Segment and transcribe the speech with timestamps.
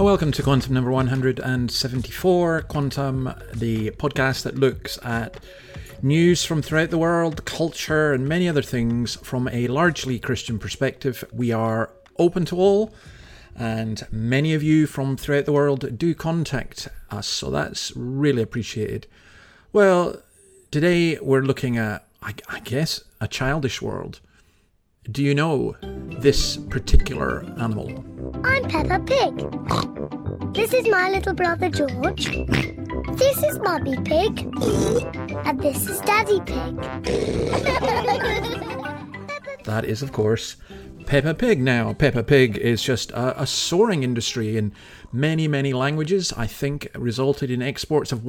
[0.00, 2.62] Well, welcome to Quantum number 174.
[2.62, 5.38] Quantum, the podcast that looks at
[6.00, 11.22] news from throughout the world, culture, and many other things from a largely Christian perspective.
[11.34, 12.94] We are open to all,
[13.54, 19.06] and many of you from throughout the world do contact us, so that's really appreciated.
[19.70, 20.22] Well,
[20.70, 24.20] today we're looking at, I, I guess, a childish world.
[25.10, 25.74] Do you know
[26.20, 28.04] this particular animal?
[28.44, 30.54] I'm Peppa Pig.
[30.54, 32.26] This is my little brother George.
[33.16, 34.40] This is Mummy Pig.
[35.44, 36.76] And this is Daddy Pig.
[39.64, 40.56] That is, of course,
[41.06, 41.60] Peppa Pig.
[41.60, 44.72] Now, Peppa Pig is just a, a soaring industry in
[45.12, 46.32] many, many languages.
[46.36, 48.24] I think resulted in exports of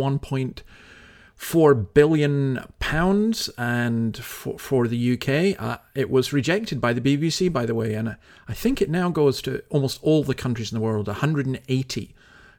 [1.41, 7.51] 1.4 billion pounds, and for, for the UK, uh, it was rejected by the BBC,
[7.51, 8.15] by the way, and
[8.47, 12.15] I think it now goes to almost all the countries in the world, 180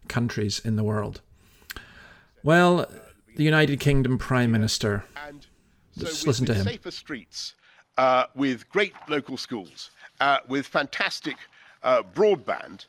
[0.09, 1.21] countries in the world.
[2.43, 2.91] Well,
[3.37, 5.05] the United Kingdom Prime Minister.
[5.27, 5.47] And
[5.97, 6.65] Let's listen to him.
[6.65, 7.55] Safer streets,
[7.99, 11.37] uh, with great local schools, uh, with fantastic
[11.85, 12.87] uh, broadband.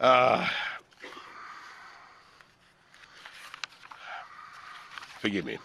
[0.00, 0.48] Uh,
[5.20, 5.58] forgive me.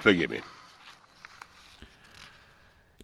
[0.00, 0.40] Forgive me.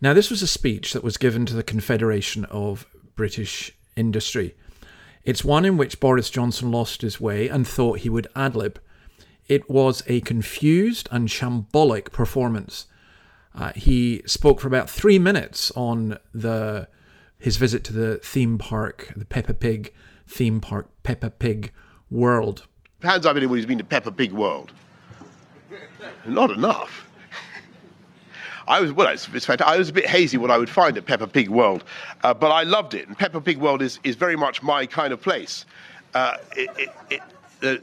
[0.00, 4.54] Now, this was a speech that was given to the Confederation of British Industry.
[5.24, 8.80] It's one in which Boris Johnson lost his way and thought he would ad lib.
[9.48, 12.86] It was a confused and shambolic performance.
[13.54, 16.88] Uh, he spoke for about three minutes on the
[17.38, 19.92] his visit to the theme park, the Peppa Pig
[20.26, 21.72] theme park, Peppa Pig
[22.10, 22.66] World.
[23.02, 24.72] Hands up anyone who's been to Peppa Pig World.
[26.26, 27.08] Not enough.
[28.66, 29.08] I was well.
[29.08, 29.62] It's, fantastic.
[29.62, 31.84] I was a bit hazy what I would find at Peppa Pig World,
[32.22, 33.08] uh, but I loved it.
[33.08, 35.64] And Peppa Pig World is, is very much my kind of place.
[36.12, 36.70] Uh, it,
[37.10, 37.22] it,
[37.62, 37.82] it,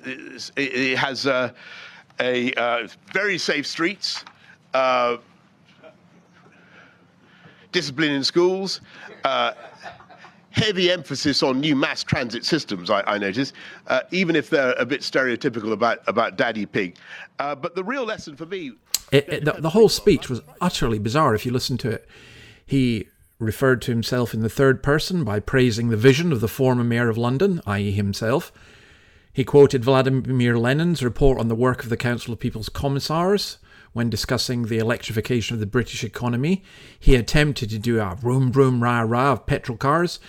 [0.55, 1.51] it, it has uh,
[2.19, 4.23] a uh, very safe streets,
[4.75, 5.17] uh,
[7.75, 8.79] discipline in schools.
[9.25, 9.51] Uh,
[10.51, 13.51] heavy emphasis on new mass transit systems, I, I notice,
[13.87, 16.95] uh, even if they're a bit stereotypical about, about Daddy Pig.
[17.37, 18.71] Uh, but the real lesson for me
[19.11, 22.07] It, it, the, the whole speech was utterly bizarre if you listen to it.
[22.65, 26.85] He referred to himself in the third person by praising the vision of the former
[26.85, 28.53] mayor of London, i.e., himself.
[29.33, 33.57] He quoted Vladimir Lenin's report on the work of the Council of People's Commissars
[33.95, 36.61] when discussing the electrification of the British economy.
[36.99, 40.19] He attempted to do a vroom vroom rah rah of petrol cars.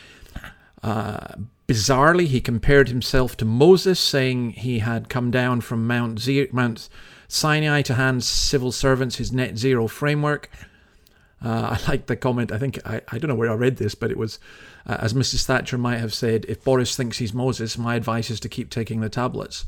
[0.84, 1.34] Uh,
[1.66, 6.88] bizarrely, he compared himself to Moses, saying he had come down from Mount, Mount
[7.26, 10.48] Sinai to hand civil servants his net zero framework.
[11.44, 12.52] Uh, I like the comment.
[12.52, 14.38] I think I, I don't know where I read this, but it was
[14.86, 15.44] uh, as Mrs.
[15.44, 19.00] Thatcher might have said: "If Boris thinks he's Moses, my advice is to keep taking
[19.00, 19.64] the tablets."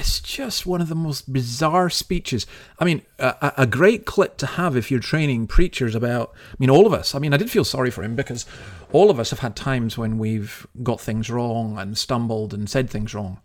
[0.00, 2.46] It's just one of the most bizarre speeches.
[2.78, 6.32] I mean, a, a- great clip to have if you're training preachers about.
[6.52, 7.14] I mean, all of us.
[7.14, 8.46] I mean, I did feel sorry for him because
[8.92, 12.88] all of us have had times when we've got things wrong and stumbled and said
[12.88, 13.42] things wrong.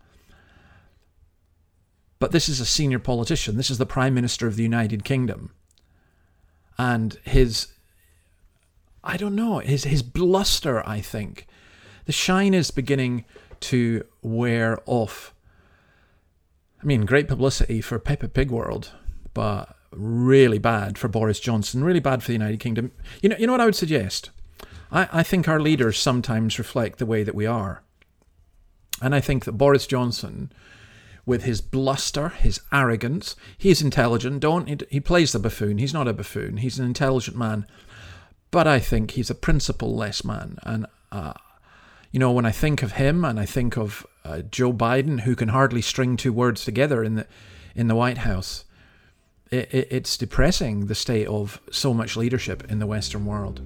[2.19, 3.57] But this is a senior politician.
[3.57, 5.51] This is the Prime Minister of the United Kingdom.
[6.77, 7.67] And his,
[9.03, 11.47] I don't know, his, his bluster, I think.
[12.05, 13.25] The shine is beginning
[13.59, 15.33] to wear off.
[16.85, 18.91] I mean, great publicity for Peppa Pig World,
[19.33, 22.91] but really bad for Boris Johnson, really bad for the United Kingdom.
[23.23, 24.29] You know, you know what I would suggest?
[24.91, 27.81] I, I think our leaders sometimes reflect the way that we are.
[29.01, 30.51] And I think that Boris Johnson,
[31.25, 34.41] with his bluster, his arrogance, he is intelligent.
[34.41, 35.79] Don't he, he plays the buffoon.
[35.79, 36.57] He's not a buffoon.
[36.57, 37.65] He's an intelligent man.
[38.51, 40.59] But I think he's a principle-less man.
[40.61, 41.33] And uh,
[42.11, 45.35] you know, when I think of him and I think of uh, Joe Biden, who
[45.35, 47.27] can hardly string two words together in the
[47.75, 48.65] in the White House,
[49.51, 53.61] it, it, it's depressing the state of so much leadership in the Western world.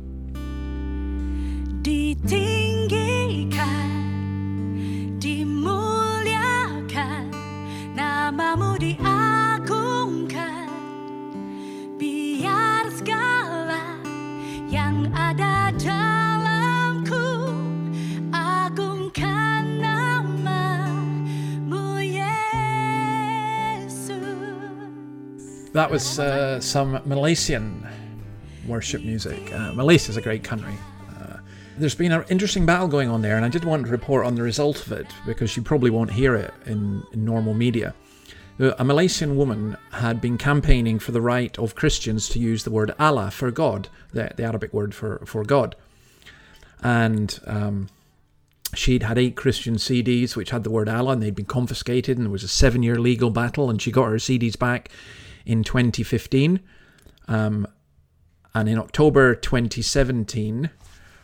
[1.81, 2.41] Ditinggikan,
[5.21, 6.83] dimuliakan,
[7.95, 8.77] namamu
[25.79, 27.87] That was uh, some Malaysian
[28.67, 29.53] worship music.
[29.53, 30.73] Uh, Malaysia is a great country.
[31.17, 31.37] Uh,
[31.77, 34.35] there's been an interesting battle going on there, and I did want to report on
[34.35, 37.95] the result of it because you probably won't hear it in, in normal media.
[38.59, 42.71] Uh, A Malaysian woman had been campaigning for the right of Christians to use the
[42.71, 45.77] word Allah for God, the, the Arabic word for, for God.
[46.83, 47.87] And um,
[48.75, 52.25] she'd had eight Christian CDs which had the word Allah, and they'd been confiscated, and
[52.25, 54.89] there was a seven year legal battle, and she got her CDs back
[55.50, 56.60] in 2015.
[57.28, 57.68] Um,
[58.54, 60.69] and in October 2017,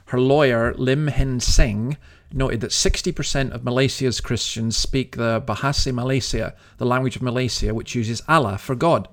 [0.07, 1.97] her lawyer, Lim Heng Seng,
[2.33, 7.93] noted that 60% of Malaysia's Christians speak the Bahasa Malaysia, the language of Malaysia, which
[7.93, 9.07] uses Allah for God.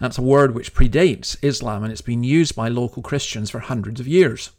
[0.00, 4.00] That's a word which predates Islam and it's been used by local Christians for hundreds
[4.00, 4.50] of years.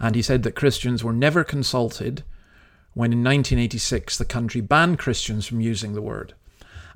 [0.00, 2.24] And he said that Christians were never consulted
[2.92, 6.34] when in 1986 the country banned Christians from using the word.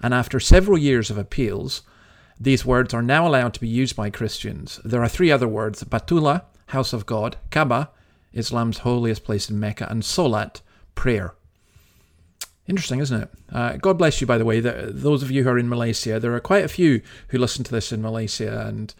[0.03, 1.83] And after several years of appeals,
[2.41, 4.81] these words are now allowed to be used by Christians.
[4.85, 7.91] There are three other words Baitullah, house of God, Kaaba,
[8.33, 10.61] Islam's holiest place in Mecca, and Solat,
[10.95, 11.35] prayer.
[12.69, 13.31] Interesting, isn't it?
[13.51, 14.61] Uh, God bless you, by the way.
[14.61, 17.65] The, those of you who are in Malaysia, there are quite a few who listen
[17.65, 18.95] to this in Malaysia, and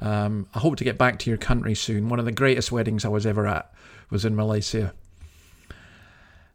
[0.00, 2.08] um, I hope to get back to your country soon.
[2.08, 3.72] One of the greatest weddings I was ever at
[4.10, 4.92] was in Malaysia.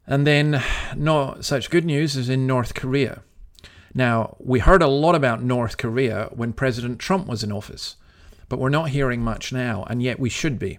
[0.06, 0.62] And then,
[0.94, 3.22] not such good news is in North Korea.
[3.94, 7.96] Now, we heard a lot about North Korea when President Trump was in office,
[8.48, 10.78] but we're not hearing much now, and yet we should be.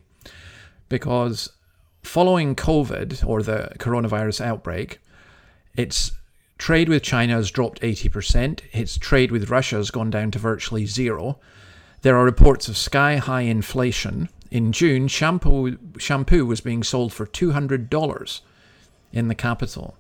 [0.90, 1.52] Because
[2.04, 5.00] following COVID or the coronavirus outbreak,
[5.76, 6.12] its
[6.58, 10.86] trade with China has dropped 80%, its trade with Russia has gone down to virtually
[10.86, 11.40] zero.
[12.02, 14.30] There are reports of sky high inflation.
[14.52, 18.42] In June, shampoo, shampoo was being sold for $200
[19.12, 19.96] in the capital.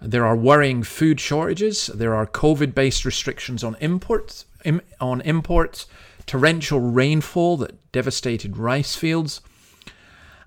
[0.00, 1.88] There are worrying food shortages.
[1.88, 5.86] There are COVID-based restrictions on imports, Im, on imports,
[6.26, 9.40] torrential rainfall that devastated rice fields,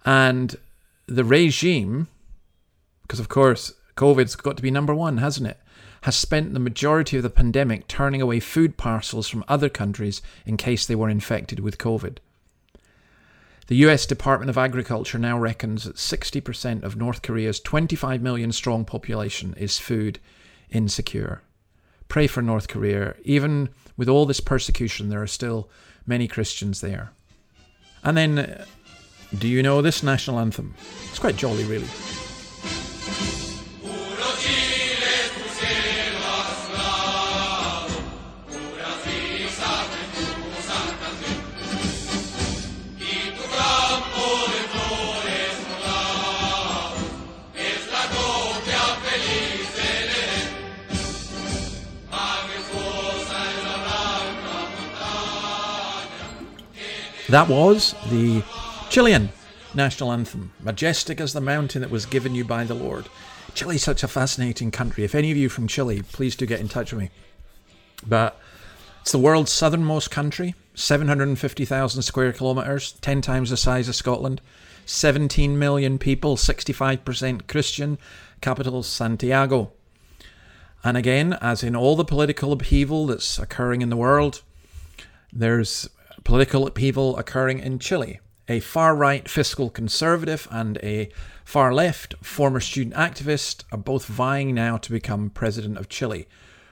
[0.06, 0.56] and
[1.07, 2.07] the regime,
[3.01, 5.59] because of course COVID's got to be number one, hasn't it?
[6.04, 10.57] Has spent the majority of the pandemic turning away food parcels from other countries in
[10.57, 12.18] case they were infected with COVID.
[13.68, 18.86] The US Department of Agriculture now reckons that 60% of North Korea's 25 million strong
[18.86, 20.19] population is food
[20.69, 21.42] insecure.
[22.08, 23.16] Pray for North Korea.
[23.24, 25.69] Even with all this persecution, there are still
[26.06, 27.12] many Christians there.
[28.04, 28.66] And then, uh,
[29.38, 30.75] do you know this national anthem?
[31.10, 31.88] It's quite jolly, really.
[57.31, 58.44] That was the
[58.89, 59.30] Chilean
[59.74, 63.07] national anthem, majestic as the mountain that was given you by the Lord.
[63.54, 65.06] Chile's such a fascinating country.
[65.06, 67.10] If any of you from Chile, please do get in touch with me.
[68.06, 68.38] But
[69.00, 74.42] it's the world's southernmost country, 750,000 square kilometres, 10 times the size of Scotland,
[74.85, 77.97] 17 million people, 65% Christian,
[78.42, 79.71] capital Santiago.
[80.83, 84.42] And again, as in all the political upheaval that's occurring in the world,
[85.31, 85.90] there's
[86.31, 88.21] political upheaval occurring in Chile.
[88.47, 91.09] A far right fiscal conservative and a
[91.44, 96.30] far left former student activist are both vying now to become president of Chile.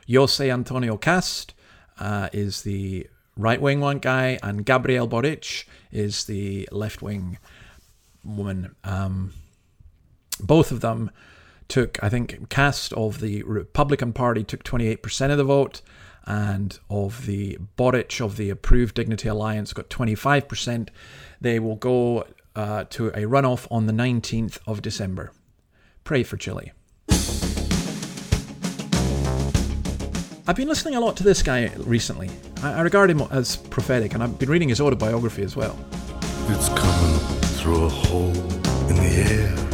[0.09, 1.53] Jose Antonio Kast
[1.99, 7.37] uh, is the right wing one guy, and Gabriel Boric is the left wing
[8.23, 8.77] woman.
[8.85, 9.33] Um,
[10.39, 11.11] both of them
[11.67, 15.81] took, I think, Kast of the Republican Party took 28% of the vote,
[16.25, 20.89] and of the Boric of the Approved Dignity Alliance got 25%.
[21.41, 25.31] They will go uh, to a runoff on the 19th of December.
[26.03, 26.71] Pray for Chile.
[30.47, 32.29] I've been listening a lot to this guy recently.
[32.63, 35.77] I, I regard him as prophetic, and I've been reading his autobiography as well.
[36.47, 37.19] It's coming
[37.59, 38.35] through a hole
[38.89, 39.68] in the air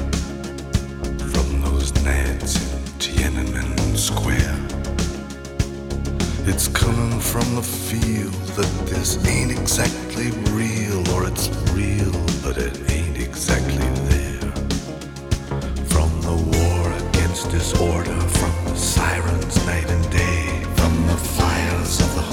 [6.48, 12.12] It's coming from the feel that this ain't exactly real, or it's real,
[12.44, 14.52] but it ain't exactly there.
[15.90, 22.14] From the war against disorder, from the sirens night and day, from the fires of
[22.14, 22.25] the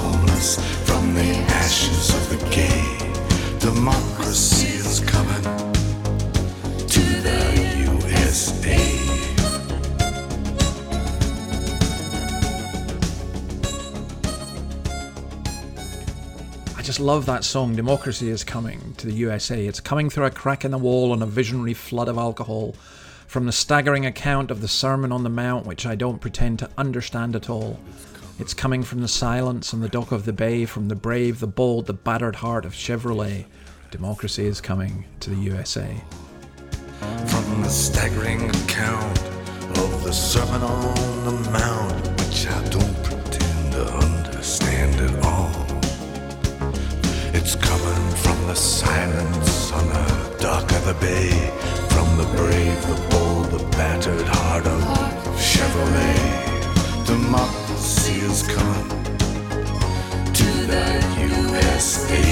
[17.02, 17.75] love that song.
[17.75, 19.66] Democracy is coming to the USA.
[19.66, 22.76] It's coming through a crack in the wall on a visionary flood of alcohol.
[23.26, 26.71] From the staggering account of the Sermon on the Mount, which I don't pretend to
[26.78, 27.80] understand at all.
[28.38, 31.49] It's coming from the silence on the dock of the bay, from the brave, the
[31.49, 33.47] bold, the battered heart of Chevrolet.
[33.90, 36.00] Democracy is coming to the USA.
[37.26, 39.18] From the staggering account
[39.78, 45.72] of the Sermon on the Mount, which I don't pretend to understand at all.
[47.44, 51.28] It's coming from the silence on the dock of the bay,
[51.88, 54.80] from the brave, the bold, the battered heart of
[55.34, 57.04] Chevrolet.
[57.04, 58.88] Democracy is coming
[60.32, 61.02] to the
[61.66, 62.22] USA.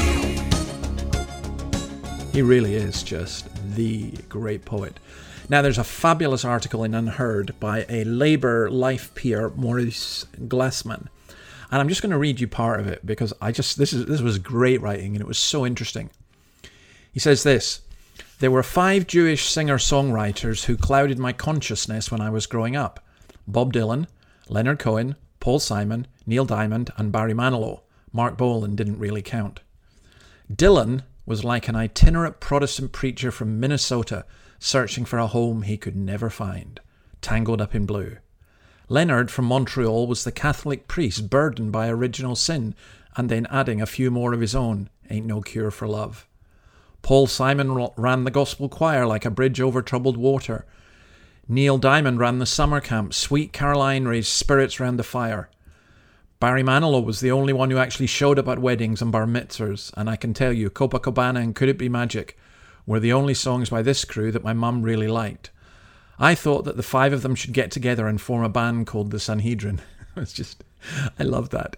[2.32, 5.00] He really is just the great poet.
[5.48, 11.08] Now, there's a fabulous article in UnHerd by a Labour life peer, Maurice Glasman.
[11.70, 14.06] And I'm just going to read you part of it because I just this is
[14.06, 16.10] this was great writing and it was so interesting.
[17.12, 17.82] He says this
[18.40, 23.04] There were five Jewish singer songwriters who clouded my consciousness when I was growing up
[23.46, 24.06] Bob Dylan,
[24.48, 27.80] Leonard Cohen, Paul Simon, Neil Diamond, and Barry Manilow.
[28.12, 29.60] Marc Bolan didn't really count.
[30.52, 34.24] Dylan was like an itinerant Protestant preacher from Minnesota
[34.58, 36.80] searching for a home he could never find,
[37.22, 38.16] tangled up in blue.
[38.90, 42.74] Leonard from Montreal was the Catholic priest burdened by original sin
[43.16, 46.26] and then adding a few more of his own, ain't no cure for love.
[47.00, 50.66] Paul Simon ran the gospel choir like a bridge over troubled water.
[51.46, 53.14] Neil Diamond ran the summer camp.
[53.14, 55.48] Sweet Caroline raised spirits round the fire.
[56.40, 59.92] Barry Manilow was the only one who actually showed up at weddings and bar mitzvahs,
[59.96, 62.36] and I can tell you, Copacabana and Could It Be Magic
[62.86, 65.52] were the only songs by this crew that my mum really liked.
[66.22, 69.10] I thought that the five of them should get together and form a band called
[69.10, 69.80] the Sanhedrin.
[70.16, 70.62] it's just,
[71.18, 71.76] I love that.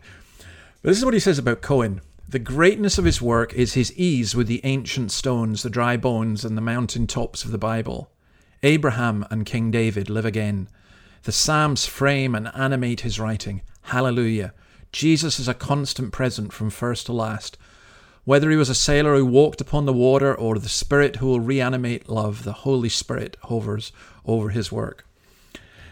[0.82, 2.00] But this is what he says about Cohen.
[2.28, 6.44] The greatness of his work is his ease with the ancient stones, the dry bones,
[6.44, 8.11] and the mountain tops of the Bible.
[8.64, 10.68] Abraham and King David live again.
[11.22, 13.62] The Psalms frame and animate his writing.
[13.82, 14.54] Hallelujah.
[14.90, 17.58] Jesus is a constant present from first to last.
[18.25, 21.40] Whether he was a sailor who walked upon the water or the Spirit who will
[21.40, 23.92] reanimate love, the Holy Spirit hovers
[24.24, 25.06] over his work.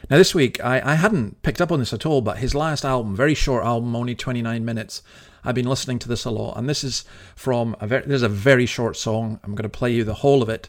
[0.09, 2.85] Now, this week, I, I hadn't picked up on this at all, but his last
[2.85, 5.03] album, very short album, only 29 minutes,
[5.45, 6.57] I've been listening to this a lot.
[6.57, 7.05] And this is
[7.37, 9.39] from a very, this is a very short song.
[9.45, 10.69] I'm going to play you the whole of it.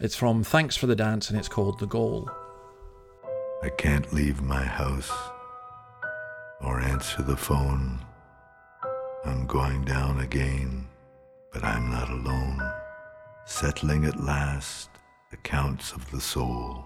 [0.00, 2.30] It's from Thanks for the Dance, and it's called The Goal.
[3.62, 5.12] I can't leave my house
[6.60, 8.00] or answer the phone.
[9.24, 10.88] I'm going down again,
[11.52, 12.60] but I'm not alone.
[13.44, 14.88] Settling at last
[15.32, 16.84] accounts of the soul.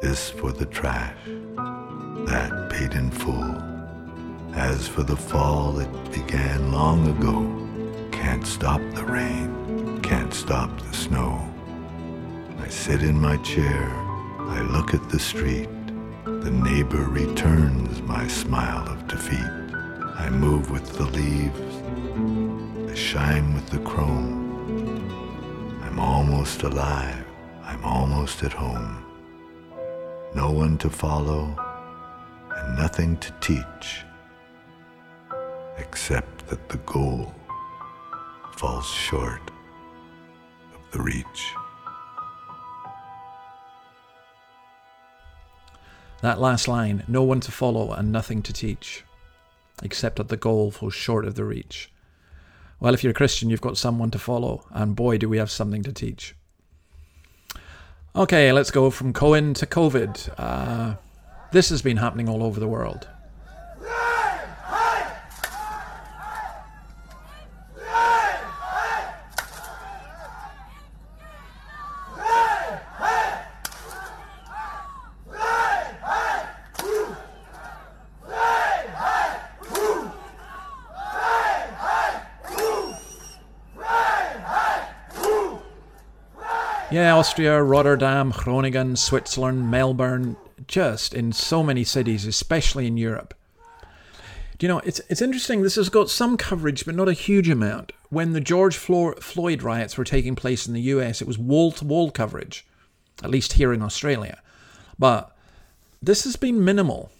[0.00, 3.56] This for the trash, that paid in full.
[4.54, 7.42] As for the fall, it began long ago.
[8.12, 11.44] Can't stop the rain, can't stop the snow.
[12.60, 13.90] I sit in my chair,
[14.38, 15.68] I look at the street.
[16.24, 19.50] The neighbor returns my smile of defeat.
[20.16, 21.82] I move with the leaves,
[22.88, 24.46] I shine with the chrome.
[25.82, 27.24] I'm almost alive,
[27.64, 29.07] I'm almost at home.
[30.34, 31.56] No one to follow,
[32.54, 34.04] and nothing to teach,
[35.78, 37.34] except that the goal
[38.56, 39.40] falls short
[40.74, 41.54] of the reach.
[46.20, 49.04] That last line no one to follow and nothing to teach,
[49.82, 51.90] except that the goal falls short of the reach.
[52.80, 55.50] Well, if you're a Christian, you've got someone to follow, and boy, do we have
[55.50, 56.34] something to teach.
[58.16, 60.34] Okay, let's go from Cohen to COVID.
[60.38, 60.96] Uh,
[61.52, 63.06] this has been happening all over the world.
[87.18, 90.36] Austria, Rotterdam, Groningen, Switzerland, Melbourne,
[90.68, 93.34] just in so many cities, especially in Europe.
[94.56, 97.48] Do you know, it's, it's interesting, this has got some coverage, but not a huge
[97.48, 97.90] amount.
[98.10, 101.84] When the George Floyd riots were taking place in the US, it was wall to
[101.84, 102.64] wall coverage,
[103.20, 104.40] at least here in Australia.
[104.96, 105.36] But
[106.00, 107.10] this has been minimal.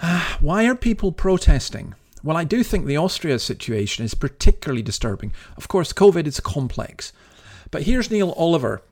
[0.00, 1.96] Ah, why are people protesting?
[2.22, 5.32] Well, I do think the Austria situation is particularly disturbing.
[5.56, 7.12] Of course, COVID is complex.
[7.74, 8.82] But here's Neil Oliver.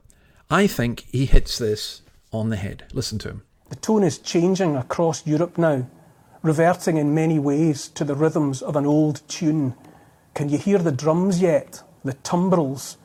[0.51, 2.01] I think he hits this
[2.33, 2.83] on the head.
[2.91, 3.43] Listen to him.
[3.69, 5.87] The tone is changing across Europe now.
[6.41, 9.73] reverting in many ways to the rhythms of an old tune.
[10.33, 11.81] Can you hear the drums yet?
[12.03, 12.97] The tumbrils?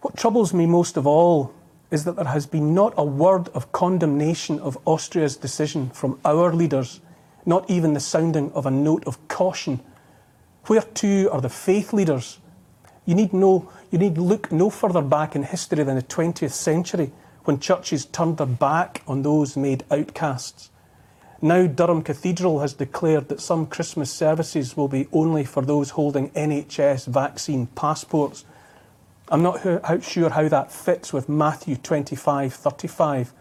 [0.00, 1.52] What troubles me most of all
[1.90, 6.54] is that there has been not a word of condemnation of Austria's decision from our
[6.54, 7.02] leaders,
[7.44, 9.80] not even the sounding of a note of caution.
[10.64, 12.38] Where too are the faith leaders?
[13.08, 17.10] You need, no, you need look no further back in history than the 20th century
[17.44, 20.68] when churches turned their back on those made outcasts.
[21.40, 26.28] Now, Durham Cathedral has declared that some Christmas services will be only for those holding
[26.32, 28.44] NHS vaccine passports.
[29.30, 29.62] I'm not
[30.04, 33.32] sure how that fits with Matthew 25:35.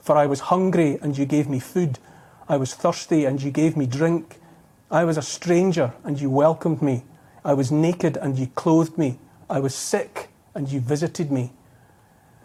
[0.00, 1.98] For I was hungry and you gave me food.
[2.50, 4.38] I was thirsty and you gave me drink.
[4.90, 7.04] I was a stranger and you welcomed me.
[7.44, 9.18] I was naked and you clothed me.
[9.48, 11.52] I was sick and you visited me.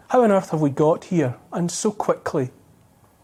[0.08, 2.50] How on earth have we got here, and so quickly?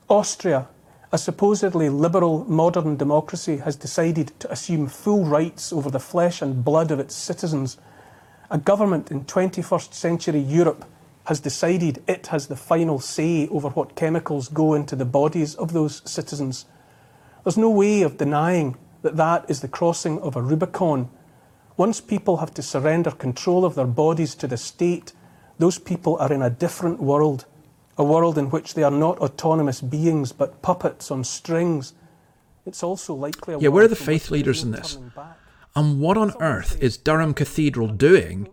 [0.08, 0.68] Austria,
[1.12, 6.64] a supposedly liberal modern democracy, has decided to assume full rights over the flesh and
[6.64, 7.78] blood of its citizens.
[8.50, 10.84] A government in 21st century Europe
[11.24, 15.72] has decided it has the final say over what chemicals go into the bodies of
[15.72, 16.66] those citizens.
[17.44, 21.08] There's no way of denying that that is the crossing of a Rubicon.
[21.76, 25.12] Once people have to surrender control of their bodies to the state,
[25.58, 27.46] those people are in a different world,
[27.96, 31.94] a world in which they are not autonomous beings but puppets on strings.
[32.66, 33.56] It's also likely.
[33.58, 34.98] yeah, where are the faith leaders in this?
[35.74, 38.48] And what on earth is Durham Cathedral doing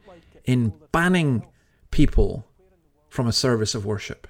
[0.46, 1.46] in banning
[1.92, 2.48] people
[3.10, 4.28] from a service of worship?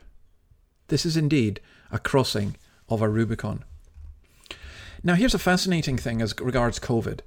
[0.87, 2.55] This is indeed a crossing
[2.89, 3.63] of a Rubicon.
[5.03, 7.19] Now, here's a fascinating thing as regards COVID.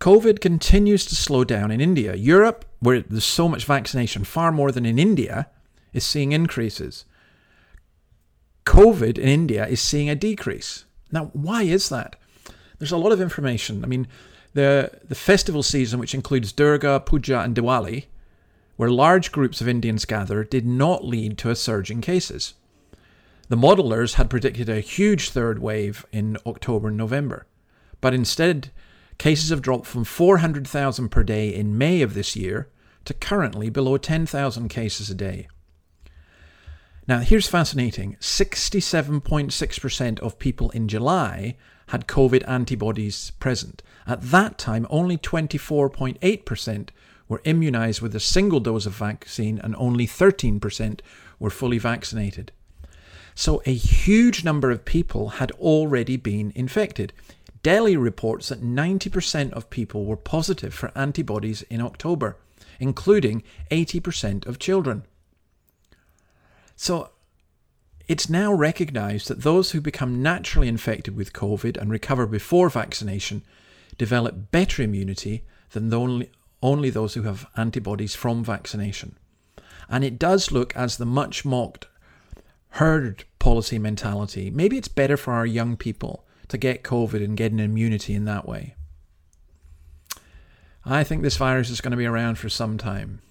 [0.00, 2.14] COVID continues to slow down in India.
[2.14, 5.48] Europe, where there's so much vaccination, far more than in India,
[5.92, 7.04] is seeing increases.
[8.64, 10.84] COVID in India is seeing a decrease.
[11.10, 12.16] Now, why is that?
[12.78, 13.82] There's a lot of information.
[13.82, 14.06] I mean,
[14.54, 18.04] the, the festival season, which includes Durga, Puja, and Diwali,
[18.76, 22.54] where large groups of Indians gather, did not lead to a surge in cases.
[23.48, 27.46] The modelers had predicted a huge third wave in October and November,
[28.02, 28.70] but instead,
[29.16, 32.68] cases have dropped from 400,000 per day in May of this year
[33.06, 35.48] to currently below 10,000 cases a day.
[37.06, 41.56] Now, here's fascinating 67.6% of people in July
[41.86, 43.82] had COVID antibodies present.
[44.06, 46.88] At that time, only 24.8%
[47.28, 51.00] were immunized with a single dose of vaccine, and only 13%
[51.38, 52.52] were fully vaccinated.
[53.38, 57.12] So a huge number of people had already been infected.
[57.62, 62.36] Delhi reports that 90% of people were positive for antibodies in October,
[62.80, 65.04] including 80% of children.
[66.74, 67.10] So
[68.08, 73.44] it's now recognized that those who become naturally infected with COVID and recover before vaccination
[73.96, 79.16] develop better immunity than only, only those who have antibodies from vaccination.
[79.88, 81.86] And it does look as the much mocked
[82.72, 84.51] herd policy mentality.
[84.51, 88.25] Maybe it's better for our young people to get COVID and get an immunity in
[88.25, 88.75] that way.
[90.85, 93.21] I think this virus is going to be around for some time.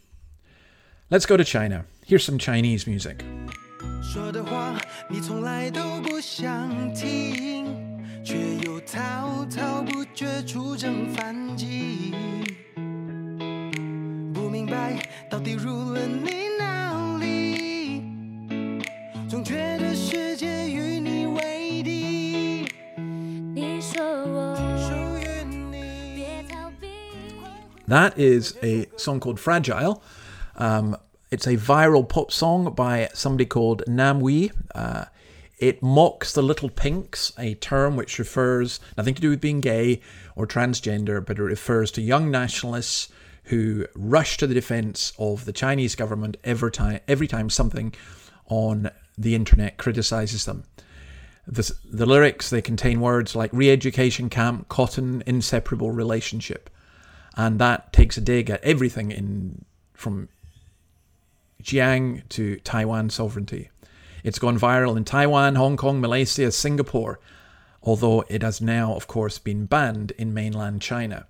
[1.11, 1.85] Let's go to China.
[2.07, 3.23] Here's some Chinese music.
[4.03, 7.67] 说的话你从来都不想听，
[8.25, 12.15] 却又滔滔不绝出征反击。
[14.33, 16.56] 不明白到底入了你哪里，总
[19.48, 22.68] 觉得世界与你为敌。
[23.56, 26.88] 你说我属于你，别逃避。
[27.88, 30.02] That is a song called Fragile.
[30.58, 30.98] Um,
[31.32, 34.52] it's a viral pop song by somebody called Namewee.
[34.76, 35.06] Uh,
[35.60, 40.02] it mocks the little pinks, a term which refers nothing to do with being gay
[40.36, 43.08] or transgender, but it refers to young nationalists
[43.46, 47.94] who rush to the defense of the Chinese government every time every time something
[48.50, 50.64] on the internet criticizes them.
[51.48, 56.70] The, the lyrics they contain words like re-education camp, cotton, inseparable relationship,
[57.36, 60.30] and that takes a dig at everything in from
[61.64, 63.70] Xinjiang to Taiwan sovereignty.
[64.24, 67.20] It's gone viral in Taiwan, Hong Kong, Malaysia, Singapore,
[67.82, 71.28] although it has now, of course, been banned in mainland China.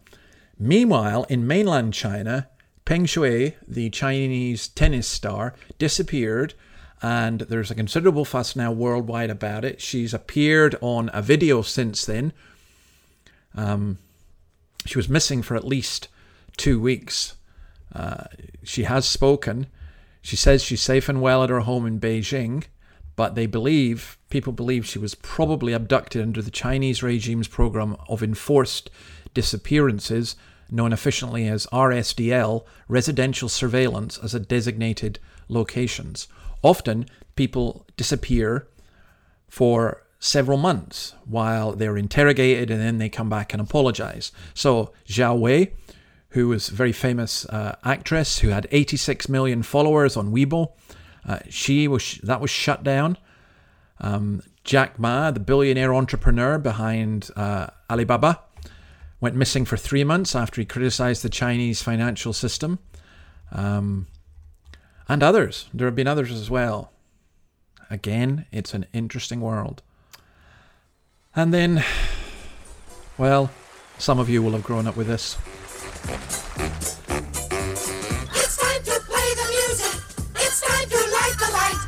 [0.60, 2.50] Meanwhile, in mainland China,
[2.86, 6.54] Peng Shuai, the Chinese tennis star, disappeared,
[7.01, 9.81] and there's a considerable fuss now worldwide about it.
[9.81, 12.33] She's appeared on a video since then.
[13.55, 13.99] Um,
[14.86, 16.07] she was missing for at least
[16.55, 17.36] two weeks.
[17.93, 18.25] Uh,
[18.63, 19.67] she has spoken.
[20.21, 22.65] She says she's safe and well at her home in Beijing,
[23.15, 28.23] but they believe, people believe she was probably abducted under the Chinese regime's program of
[28.23, 28.89] enforced
[29.33, 30.36] disappearances,
[30.69, 36.27] known officially as RSDL, residential surveillance as a designated locations.
[36.63, 38.67] Often, people disappear
[39.47, 44.31] for several months while they're interrogated and then they come back and apologize.
[44.53, 45.73] So, Zhao Wei,
[46.29, 50.71] who was a very famous uh, actress who had 86 million followers on Weibo,
[51.25, 53.17] uh, she was that was shut down.
[53.99, 58.41] Um, Jack Ma, the billionaire entrepreneur behind uh, Alibaba,
[59.19, 62.79] went missing for three months after he criticized the Chinese financial system.
[63.51, 64.07] Um,
[65.07, 65.69] and others.
[65.73, 66.91] There have been others as well.
[67.89, 69.81] Again, it's an interesting world.
[71.35, 71.83] And then,
[73.17, 73.51] well,
[73.97, 75.37] some of you will have grown up with this.
[78.35, 80.01] It's time to play the music.
[80.35, 81.79] It's time to light the light.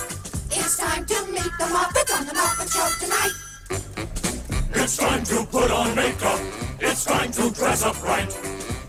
[0.51, 3.33] It's time to meet the Muppets on the Muppet Show tonight.
[4.75, 6.39] It's time to put on makeup.
[6.79, 8.31] It's time to dress up right.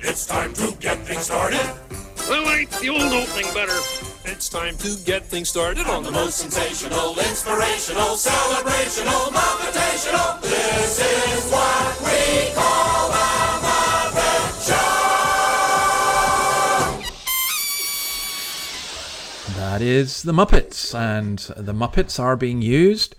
[0.00, 1.68] It's time to get things started.
[2.32, 3.99] I like the old opening better.
[4.32, 10.40] It's time to get things started on the most sensational, inspirational, celebrational, motivational.
[10.40, 13.16] This is what we call the
[13.66, 14.66] Muppet
[19.48, 19.60] Show.
[19.60, 23.16] That is the Muppets, and the Muppets are being used,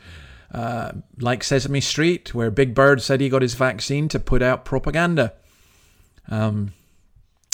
[0.54, 4.63] uh, like Sesame Street, where Big Bird said he got his vaccine to put out
[4.63, 5.34] propaganda.
[6.30, 6.71] Um,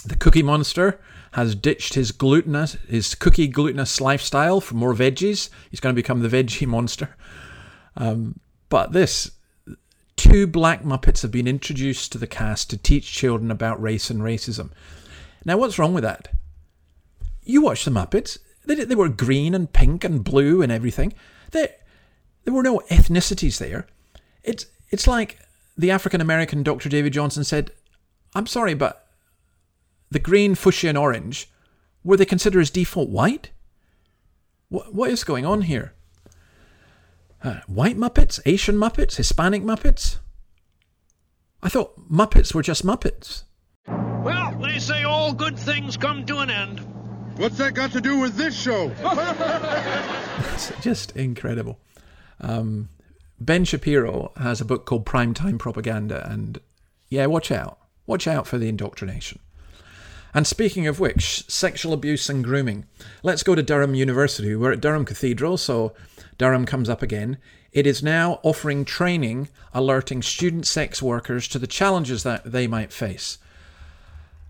[0.06, 1.00] the Cookie Monster
[1.34, 5.50] has ditched his glutinous, his cookie glutinous lifestyle for more veggies.
[5.70, 7.16] He's going to become the Veggie Monster.
[7.96, 9.32] Um, but this,
[10.16, 14.22] two black Muppets have been introduced to the cast to teach children about race and
[14.22, 14.72] racism.
[15.46, 16.30] Now, what's wrong with that?
[17.44, 18.38] You watch the Muppets.
[18.66, 21.14] They, they were green and pink and blue and everything.
[21.52, 21.70] There,
[22.44, 23.88] there were no ethnicities there.
[24.44, 25.40] It's, it's like
[25.78, 26.90] the African American Dr.
[26.90, 27.72] David Johnson said,
[28.36, 29.07] I'm sorry, but
[30.10, 31.50] the green, fuchsia, and orange,
[32.04, 33.52] were they considered as default white?
[34.70, 35.94] What, what is going on here?
[37.44, 38.40] Uh, white Muppets?
[38.46, 39.16] Asian Muppets?
[39.16, 40.18] Hispanic Muppets?
[41.62, 43.44] I thought Muppets were just Muppets.
[43.88, 46.80] Well, they say all good things come to an end.
[47.38, 48.92] What's that got to do with this show?
[50.54, 51.80] It's just incredible.
[52.42, 52.90] Um,
[53.40, 56.60] ben Shapiro has a book called Primetime Propaganda, and
[57.10, 57.80] yeah, watch out.
[58.06, 59.40] Watch out for the indoctrination.
[60.34, 62.86] And speaking of which, sexual abuse and grooming.
[63.24, 64.56] Let's go to Durham University.
[64.56, 65.94] We're at Durham Cathedral, so
[66.38, 67.38] Durham comes up again.
[67.72, 72.92] It is now offering training alerting student sex workers to the challenges that they might
[72.92, 73.38] face.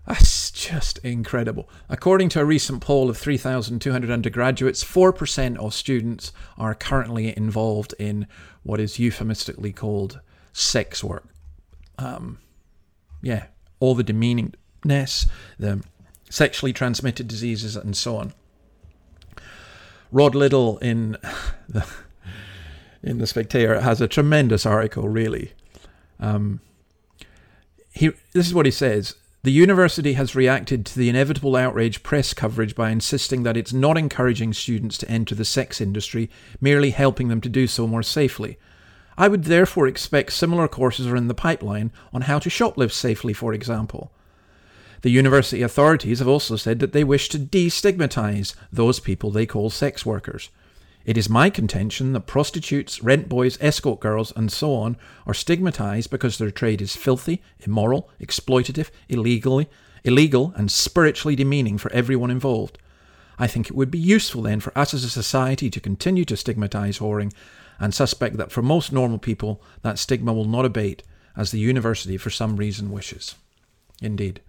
[0.06, 1.68] That's just incredible.
[1.90, 8.26] According to a recent poll of 3,200 undergraduates, 4% of students are currently involved in
[8.62, 10.20] what is euphemistically called
[10.54, 11.26] sex work.
[11.98, 12.38] Um,
[13.20, 13.48] yeah,
[13.80, 14.02] all the
[14.84, 15.26] demeaningness,
[15.58, 15.82] the
[16.30, 18.32] sexually transmitted diseases, and so on.
[20.10, 21.16] Rod Liddle in
[21.68, 21.86] the
[23.02, 25.52] in the Spectator has a tremendous article, really.
[26.18, 26.60] Um,
[27.92, 29.14] he this is what he says.
[29.44, 33.96] The university has reacted to the inevitable outrage press coverage by insisting that it's not
[33.96, 36.28] encouraging students to enter the sex industry,
[36.60, 38.58] merely helping them to do so more safely.
[39.16, 43.32] I would therefore expect similar courses are in the pipeline on how to shoplift safely,
[43.32, 44.12] for example.
[45.02, 49.70] The university authorities have also said that they wish to destigmatize those people they call
[49.70, 50.50] sex workers.
[51.04, 56.10] It is my contention that prostitutes, rent boys, escort girls, and so on are stigmatized
[56.10, 59.70] because their trade is filthy, immoral, exploitative, illegally,
[60.04, 62.76] illegal, and spiritually demeaning for everyone involved.
[63.38, 66.36] I think it would be useful then for us as a society to continue to
[66.36, 67.32] stigmatize whoring
[67.78, 71.04] and suspect that for most normal people that stigma will not abate
[71.36, 73.36] as the university for some reason wishes.
[74.02, 74.40] Indeed.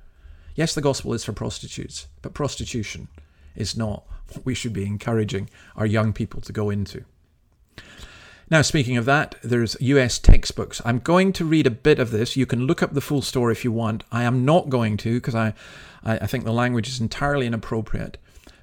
[0.59, 3.07] Yes, the gospel is for prostitutes, but prostitution
[3.55, 7.05] is not what we should be encouraging our young people to go into.
[8.51, 10.81] Now, speaking of that, there's US textbooks.
[10.83, 12.35] I'm going to read a bit of this.
[12.35, 14.03] You can look up the full story if you want.
[14.11, 15.53] I am not going to because I,
[16.03, 18.17] I think the language is entirely inappropriate.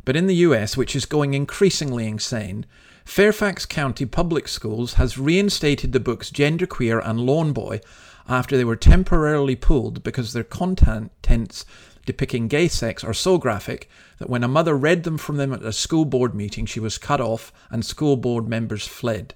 [0.04, 2.66] But in the US, which is going increasingly insane,
[3.06, 7.80] Fairfax County Public Schools has reinstated the books Genderqueer and Lawn Boy
[8.28, 11.64] after they were temporarily pulled because their contents
[12.04, 15.62] depicting gay sex are so graphic that when a mother read them from them at
[15.62, 19.34] a school board meeting, she was cut off and school board members fled.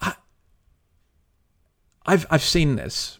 [0.00, 0.14] I,
[2.04, 3.18] I've, I've seen this.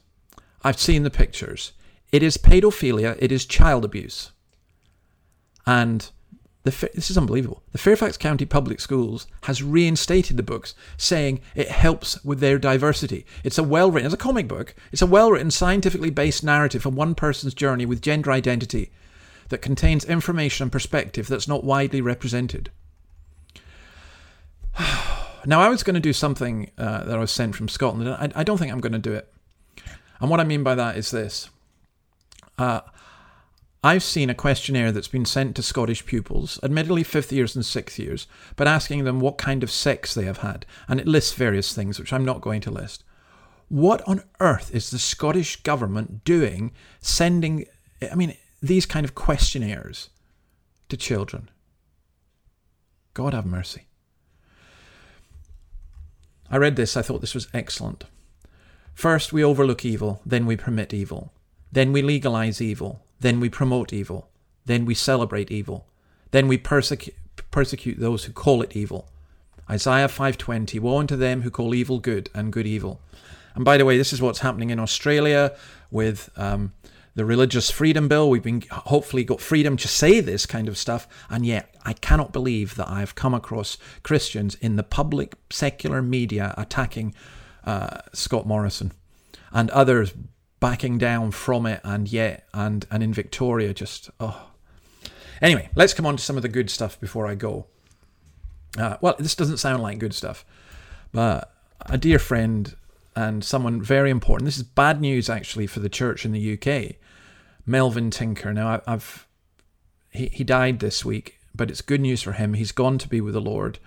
[0.63, 1.73] I've seen the pictures.
[2.13, 4.33] It is pedophilia, it is child abuse.
[5.65, 6.11] And
[6.67, 7.63] This is unbelievable.
[7.71, 13.25] The Fairfax County Public Schools has reinstated the books, saying it helps with their diversity.
[13.45, 14.75] It's a well written, it's a comic book.
[14.91, 18.91] It's a well written, scientifically based narrative of one person's journey with gender identity
[19.49, 22.71] that contains information and perspective that's not widely represented.
[25.47, 28.33] now, I was going to do something uh, that I was sent from Scotland, and
[28.35, 29.33] I, I don't think I'm going to do it.
[30.21, 31.49] And what I mean by that is this.
[32.59, 32.81] Uh,
[33.85, 37.99] I've seen a questionnaire that's been sent to Scottish pupils, admittedly fifth years and sixth
[37.99, 41.73] years, but asking them what kind of sex they have had, and it lists various
[41.75, 43.05] things which I'm not going to list.
[43.69, 47.67] What on earth is the Scottish government doing sending,
[48.11, 50.11] I mean, these kind of questionnaires
[50.89, 51.51] to children?
[53.15, 53.87] God have mercy.
[56.51, 58.05] I read this, I thought this was excellent.
[58.95, 61.33] First, we overlook evil, then we permit evil.
[61.73, 64.29] Then we legalize evil, then we promote evil.
[64.65, 65.87] Then we celebrate evil.
[66.31, 67.15] Then we persecute,
[67.51, 69.09] persecute those who call it evil.
[69.69, 73.01] Isaiah 5:20 Woe unto them who call evil good and good evil.
[73.55, 75.57] And by the way, this is what's happening in Australia
[75.91, 76.73] with um,
[77.15, 78.29] the Religious Freedom Bill.
[78.29, 82.33] We've been hopefully got freedom to say this kind of stuff, and yet I cannot
[82.33, 87.15] believe that I've come across Christians in the public secular media attacking
[87.65, 88.93] uh, Scott Morrison
[89.53, 90.13] and others
[90.61, 94.51] backing down from it, and yet and and in Victoria just oh.
[95.43, 97.67] Anyway, let's come on to some of the good stuff before I go.
[98.79, 100.47] Uh, well, this doesn't sound like good stuff,
[101.13, 101.53] but
[101.85, 102.75] a dear friend
[103.15, 104.47] and someone very important.
[104.47, 106.97] This is bad news actually for the church in the UK.
[107.67, 108.53] Melvin Tinker.
[108.53, 109.27] Now I, I've
[110.11, 112.55] he he died this week, but it's good news for him.
[112.55, 113.79] He's gone to be with the Lord.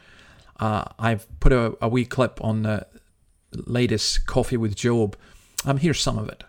[0.60, 2.86] Uh, I've put a, a wee clip on the
[3.54, 5.16] latest Coffee with Job.
[5.66, 6.44] Um, here's some of it.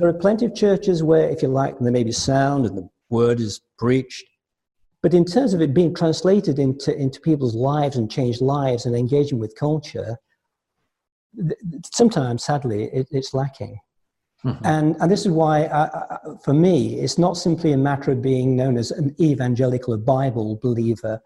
[0.00, 2.88] There are plenty of churches where, if you like, there may be sound and the
[3.10, 4.24] word is preached.
[5.02, 8.96] But in terms of it being translated into, into people's lives and changed lives and
[8.96, 10.16] engaging with culture,
[11.92, 13.78] sometimes, sadly, it, it's lacking.
[14.42, 14.64] Mm-hmm.
[14.64, 18.22] And, and this is why, I, I, for me, it's not simply a matter of
[18.22, 21.20] being known as an evangelical or Bible believer,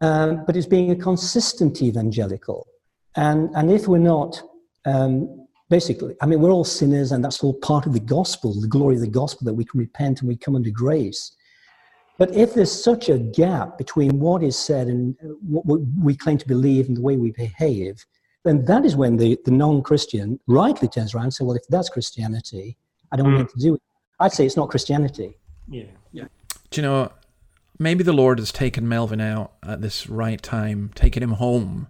[0.00, 2.64] um, but it's being a consistent evangelical.
[3.16, 4.40] And, and if we're not,
[4.84, 5.41] um,
[5.72, 8.96] basically, I mean, we're all sinners, and that's all part of the gospel, the glory
[8.96, 11.32] of the gospel, that we can repent and we come under grace.
[12.18, 16.46] But if there's such a gap between what is said and what we claim to
[16.46, 18.04] believe and the way we behave,
[18.44, 21.66] then that is when the, the non Christian rightly turns around and says, Well, if
[21.70, 22.76] that's Christianity,
[23.10, 23.36] I don't mm.
[23.36, 23.82] want to do it.
[24.20, 25.38] I'd say it's not Christianity.
[25.68, 25.84] Yeah.
[26.12, 26.26] Yeah.
[26.70, 27.12] Do you know,
[27.78, 31.88] maybe the Lord has taken Melvin out at this right time, taken him home,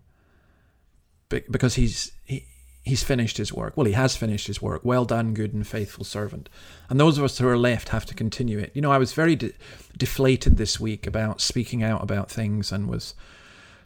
[1.28, 2.46] because he's he,
[2.82, 3.76] he's finished his work.
[3.76, 4.82] Well, he has finished his work.
[4.84, 6.48] Well done, good and faithful servant.
[6.88, 8.72] And those of us who are left have to continue it.
[8.74, 9.52] You know, I was very de-
[9.96, 13.14] deflated this week about speaking out about things and was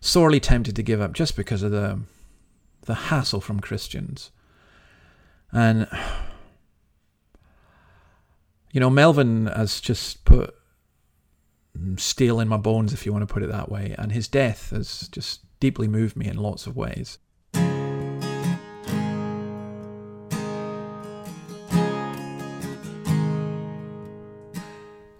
[0.00, 2.00] sorely tempted to give up just because of the
[2.82, 4.30] the hassle from Christians.
[5.52, 5.88] And
[8.72, 10.54] you know, Melvin has just put
[11.96, 14.70] steel in my bones, if you want to put it that way, and his death
[14.70, 17.18] has just deeply moved me in lots of ways.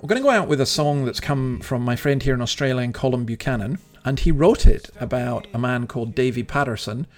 [0.06, 2.40] We're going to go out with a song that's come from my friend here in
[2.40, 7.08] Australia, Colin Buchanan, and he wrote it about a man called Davy Patterson,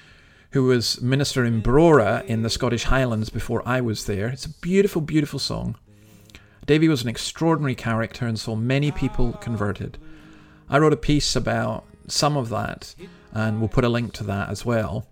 [0.52, 4.28] who was minister in Brora in the Scottish Highlands before I was there.
[4.28, 5.76] It's a beautiful, beautiful song.
[6.64, 9.98] Davy was an extraordinary character and saw many people converted.
[10.70, 12.94] I wrote a piece about some of that,
[13.32, 15.06] and we'll put a link to that as well.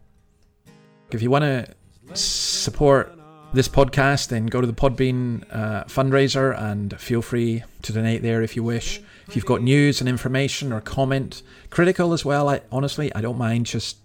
[1.11, 1.75] If you want to
[2.15, 3.16] support
[3.57, 8.43] this podcast, then go to the Podbean uh, fundraiser and feel free to donate there
[8.43, 9.01] if you wish.
[9.27, 13.39] If you've got news and information or comment, critical as well, I honestly I don't
[13.39, 13.67] mind.
[13.67, 13.97] Just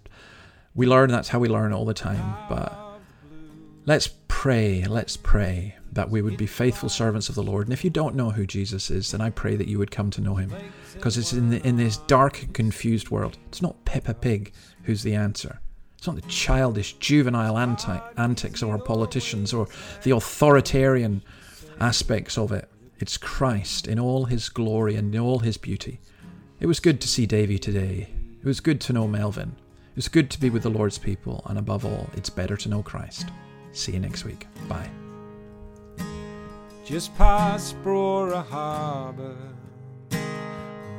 [0.73, 1.11] we learn.
[1.11, 2.35] That's how we learn all the time.
[2.49, 2.75] But
[3.85, 4.85] let's pray.
[4.85, 7.67] Let's pray that we would be faithful servants of the Lord.
[7.67, 10.09] And if you don't know who Jesus is, then I pray that you would come
[10.11, 10.53] to know him,
[10.93, 13.37] because it's in the, in this dark, confused world.
[13.49, 15.59] It's not Peppa Pig who's the answer.
[16.01, 19.67] It's not the childish, juvenile anti- antics of our politicians or
[20.01, 21.21] the authoritarian
[21.79, 22.67] aspects of it.
[22.97, 25.99] It's Christ in all his glory and in all his beauty.
[26.59, 28.09] It was good to see Davy today.
[28.39, 29.49] It was good to know Melvin.
[29.91, 32.67] It was good to be with the Lord's people, and above all, it's better to
[32.67, 33.27] know Christ.
[33.71, 34.47] See you next week.
[34.67, 34.89] Bye.
[36.83, 39.37] Just past Brora Harbour,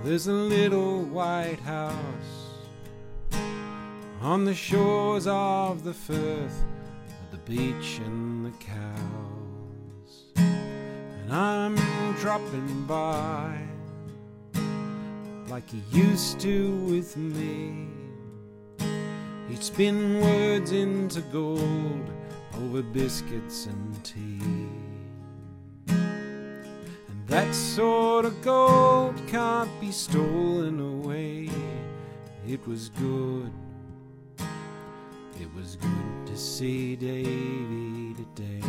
[0.04, 2.41] there's a little white house
[4.22, 6.64] on the shores of the Firth
[7.08, 10.26] with the beach and the cows.
[10.36, 11.74] And I'm
[12.20, 13.58] dropping by
[15.48, 17.88] like he used to with me.
[19.48, 22.08] He'd spin words into gold
[22.62, 24.68] over biscuits and tea.
[25.88, 31.50] And that sort of gold can't be stolen away.
[32.46, 33.52] It was good.
[35.42, 38.62] It was good to see Davy today.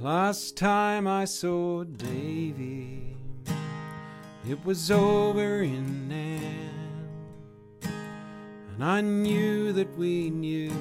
[0.00, 3.14] Last time I saw Davy,
[4.48, 6.70] it was over in Nan,
[7.82, 10.72] and I knew that we knew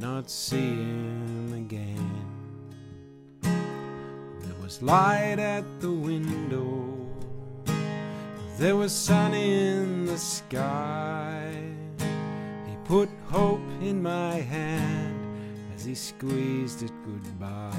[0.00, 2.10] not see him again.
[3.42, 6.96] There was light at the window,
[8.56, 11.52] there was sun in the sky.
[12.66, 15.20] He put hope in my hand
[15.74, 17.70] as he squeezed it goodbye.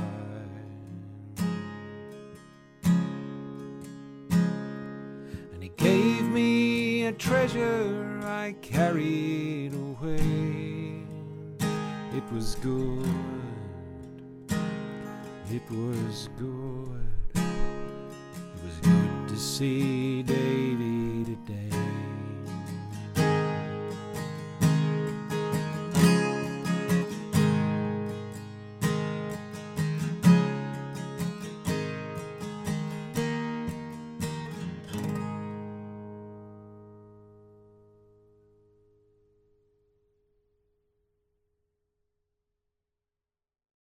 [5.53, 10.80] And he gave me a treasure I carried away.
[12.13, 13.05] It was good,
[15.49, 21.80] it was good, it was good to see Davy today.